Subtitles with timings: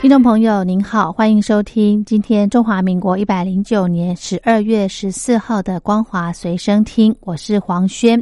[0.00, 8.18] 听众朋友您好，欢迎收听今天中华民国一百零九年十二月十四号的光华随身听，我是黄轩。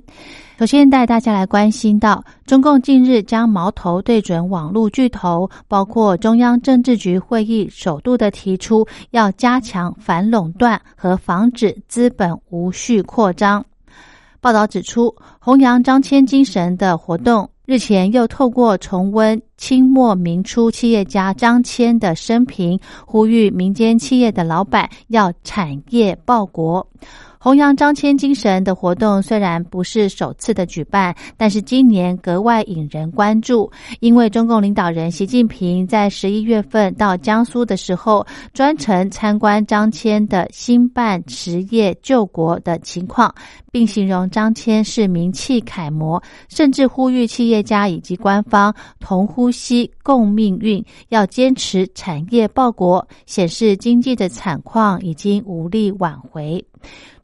[0.58, 13.64] 首先带大家来关心到，中共近日将矛头对准网络巨头，包括中央政治局会议首度的提出要加强反垄断和防止资本无序扩张。
[14.40, 17.48] 报道指出，弘扬张骞精神的活动。
[17.68, 26.88] 日前又透过重温清末明初企业家张骞的生平，呼吁民间企业的老板要产业报国。
[27.40, 43.32] 弘扬张骞精神的活动虽然不是首次的举办，但是今年格外引人关注，因为中共领导人习近平在十一月份到江苏的时候，专程参观张骞的兴办实业救国的情况，
[43.70, 56.64] 并形容张骞是名气楷模，甚至呼吁企业家以及官方同呼吸共命运，要坚持产业报国，显示经济的惨况已经无力挽回。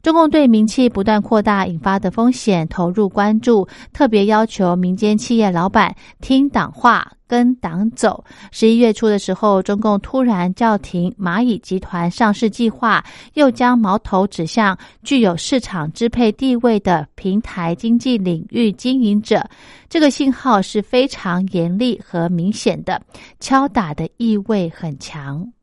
[0.03, 8.23] 中共对名气不断扩大引发的风险投入关注，特别要求民间企业老板听党话、跟党走。
[8.51, 19.47] 十一月初的时候，中共突然叫停蚂蚁集团上市计划，又将矛头指向具有市场支配地位的平台经济领域经营者。
[19.89, 23.01] 这个信号是非常严厉和明显的，
[23.39, 25.54] 敲打的意味很强。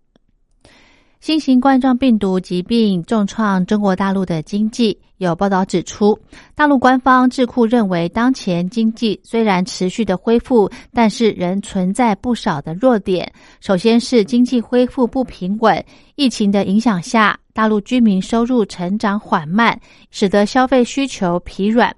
[1.23, 6.19] 新型冠状病毒疾病重创中国大陆的经济，有报道指出，
[6.57, 13.33] 大陆官方智库认为，当前经济虽然持续的恢复，但是仍存在不少的弱点。
[13.61, 15.85] 首先是经济恢复不平稳，
[16.17, 19.81] 疫情的影响下，大陆居民收入成长缓慢，
[20.11, 21.95] 使得消费需求疲软。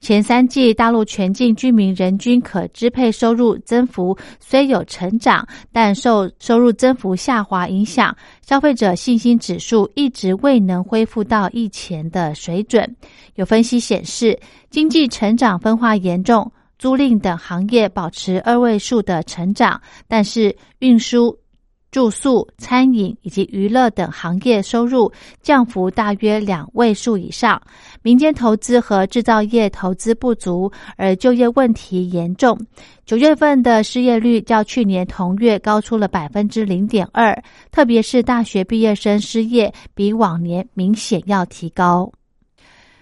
[0.00, 12.96] 前三季大陆全境居民人均可支配收入增幅虽有成长，但受收入增幅下滑影响，消费者信心指数一直未能恢复到疫前的水准。
[13.34, 14.38] 有分析显示，
[14.70, 21.36] 经济成长分化严重，租赁等行业保持二位数的成长，但是运输。
[21.90, 25.10] 住宿、餐饮以及娱乐等行业收入
[25.40, 27.60] 降幅大约两位数以上，
[28.02, 32.58] 民间投资和制造业投资不足，而就业问题严重。
[33.06, 42.12] 九月份的失业率较去年同月高出了百分之零点二，特别是大学毕业生失业比往年明显要提高。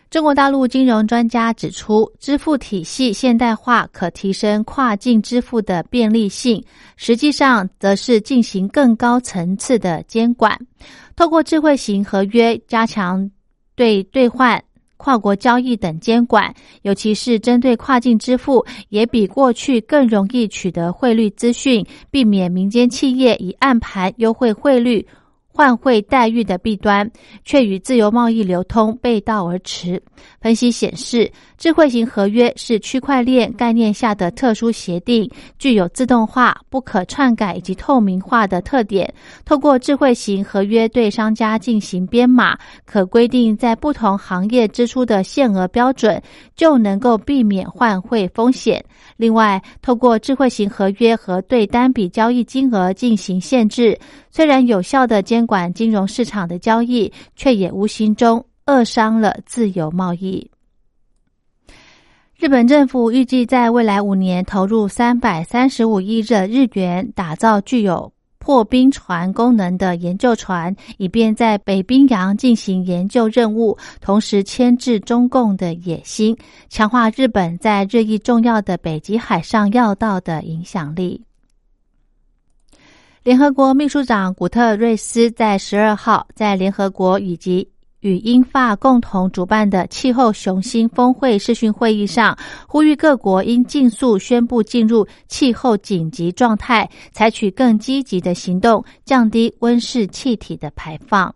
[0.08, 6.62] 中国大陆金融专家指出，支付体系现代化可提升跨境支付的便利性，
[6.96, 10.56] 实际上则是进行更高层次的监管，
[11.16, 13.28] 透过智慧型合约加强
[13.74, 14.62] 对兑换、
[14.96, 25.04] 跨国交易等监管，尤其是针对跨境支付，也比过去更容易取得汇率资讯，避免民间企业以暗盘优惠汇率。
[25.56, 27.10] 换汇待遇的弊端，
[27.42, 30.02] 却与自由贸易流通背道而驰。
[30.38, 35.28] 分析显示，智慧型合约是区块链概念下的特殊协定，
[35.58, 39.12] 具有自动化、不可篡改以及透明化的特点。
[39.44, 46.22] 透过智慧型合约对商家进行编码，可规定在不同行业支出的限额标准，
[46.54, 48.84] 就能够避免换汇风险。
[49.16, 53.98] 另外，透过智慧型合约和对单笔交易金额进行限制，
[54.30, 60.50] 虽然有效的监管金融市场的交易，却也无形中扼伤了自由贸易。
[62.38, 68.12] 日本政府预计在未来五年投入三百三十五亿日日元，打造具有。
[68.38, 76.36] 破冰船功能的研究船，以便在北冰洋进行研究任务，同时牵制中共的野心，
[76.68, 81.24] 强化日本在日益重要的北极海上要道的影响力。
[83.22, 87.66] 联合国秘书长古特瑞斯在十二号在联合国以及。
[88.00, 92.36] 与英法共同主办的气候雄心峰会视讯会议上，
[92.68, 101.34] 呼吁各国应尽速宣布进入气候紧急状态，采取更积极的行动，降低温室气体的排放。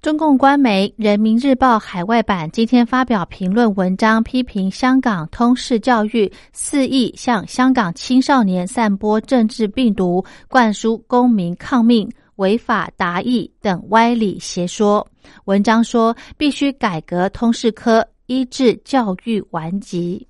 [0.00, 12.10] 中共官媒《人民日报》海外版今天发表评论文章，批评香港通识教育肆意向香港青少年散播政治病毒，灌输公民抗命。
[12.42, 15.06] 违法达意等歪理邪说。
[15.44, 20.26] 文章说，必须改革通识科，医治教育顽疾。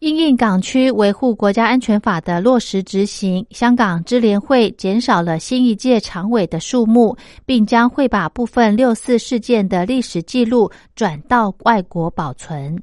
[0.00, 12.82] 因应港区维护国家安全法的落实执行，香港支联会减少了新一届常委的数目，并将会把部分六四事件的历史记录转到外国保存。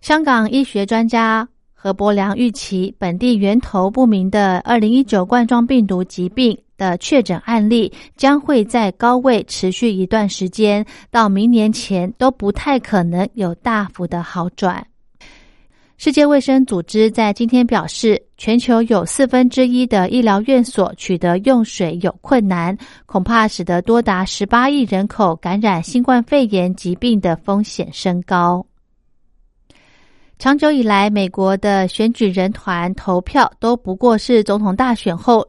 [0.00, 1.48] 香港医学专家
[1.80, 14.84] 何伯良预期，本地源头不明的二零一九冠状病毒疾病的确诊案例将会在高位持续一段时间，到明年前都不太可能有大幅的好转。
[15.98, 22.76] 世界卫生组织在今天表示，全球有四分之一的医疗院所取得用水有困难，
[23.06, 28.67] 恐怕使得多达十八亿人口感染新冠肺炎疾病的风险升高。
[30.38, 35.44] 长久以来，美国的选举人团投票都不过是总统大选后。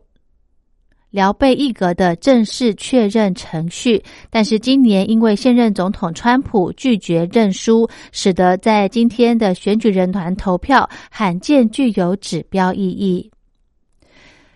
[1.11, 13.29] 聊备一格的正式确认程序，但是今年因为现任总统川普拒绝认输，使得在今天的选举人团投票罕见具有指标意义。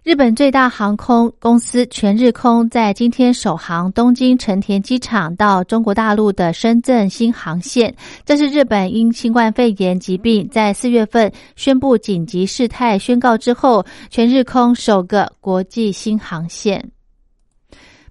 [0.03, 7.95] 日本最大航空公司全日空在今天首航东京成田机场到中国大陆的深圳新航线，
[8.25, 16.91] 这是日本因新冠肺炎疾病在四月份宣布紧急事态宣告之后，全日空首个国际新航线。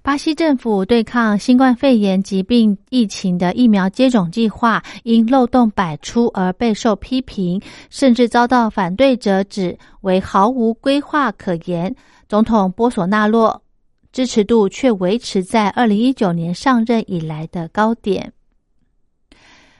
[0.03, 11.95] 巴西政府对抗新冠肺炎疾病疫情的疫苗接种计划因漏洞百出而备受批评，甚至遭到反对者指为毫无规划可言。
[12.29, 13.63] 总统波索纳洛
[14.11, 18.33] 支持度却维持在二零一九年上任以来的高点。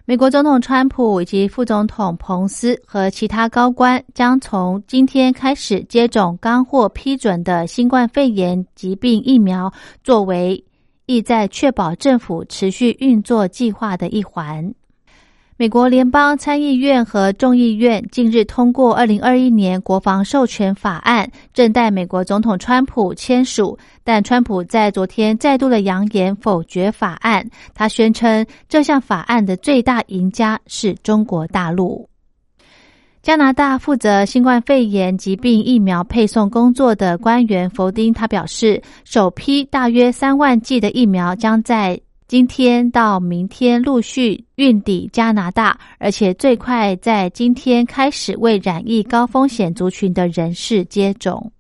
[0.05, 9.73] 美国总统川普以及副总统彭斯和其他高官将从今天开始接种刚获批准的新冠肺炎疾病疫苗，
[10.03, 10.65] 作为
[11.07, 14.75] 意在确保政府持续运作计划的一环。
[15.63, 23.79] 美国联邦参议院和众议院近日通过二零二一年国防授权法案，正待美国总统川普签署。
[24.03, 32.09] 但川普在昨天再度的扬言否决法案，他宣称这项法案的最大赢家是中国大陆。
[33.23, 42.01] 加拿大负责新冠肺炎疾病疫苗配送工作的官员弗丁，他表示，首批大约三万剂的疫苗将在。
[42.33, 51.53] 今天到明天陆续运抵加拿大，而且最快在今天开始为染疫高风险族群的人士接种。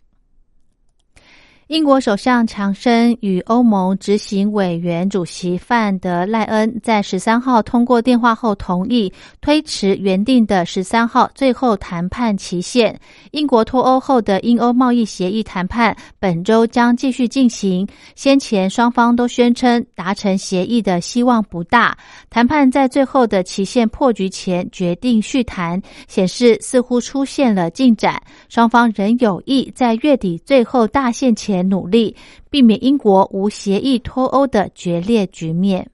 [1.73, 9.11] 英国首相强生与欧盟执行委员主席范德赖恩在十三号通过电话后，同意
[9.41, 13.01] 推迟原定的十三号最后谈判期限。
[13.31, 17.89] 英国脱欧后的英欧贸易协议谈判本周将继续进行。
[18.15, 21.97] 先前双方都宣称达成协议的希望不大，
[22.29, 28.23] 谈判在最后的期限破局前决定续谈，显示似乎出现了进展。
[28.51, 31.62] 双方仍有意在月底最后大限前。
[31.62, 32.14] 努力
[32.50, 35.88] 避免英国无协议脱欧的决裂局面。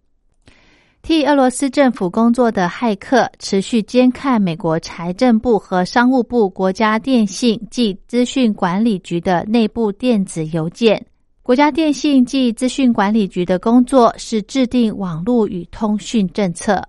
[1.02, 11.04] 替俄罗斯政府工作的骇客持续监看美国财政部和商务部国家电信及资讯管理局的内部电子邮件。
[11.42, 16.82] 国家电信及资讯管理局的工作是制定网络与通讯政策。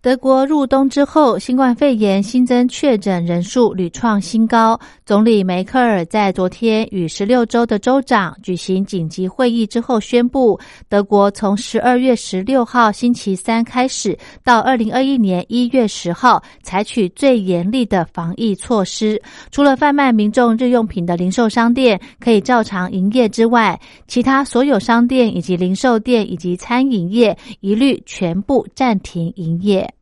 [0.00, 4.78] 德国入冬之后，新冠肺炎新增确诊人数屡创新高。
[5.04, 19.20] 总理梅克尔在昨天与十六州的州长举行紧急会议之后，宣布德国从十二月十六号星期三开始，到二零二一年一月十号，采取最严厉的防疫措施。
[19.50, 29.92] 除了贩卖民众日用品的零售商店可以照常营业之外，其他所有商店以及零售店以及餐饮业一律全部暂停营业。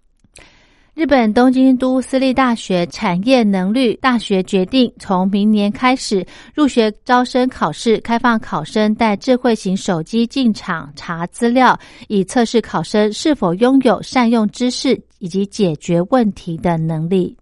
[0.97, 17.37] 日本东京都私立大学产业能力大学决定，从明年开始入学招生考试开放考生带智慧型手机进场查资料，以测试考生是否拥有善用知识以及解决问题的能力。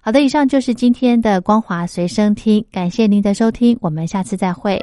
[0.00, 4.80] 好的，以上就是今天的光华随身听，感谢您的收听，我们下次再会。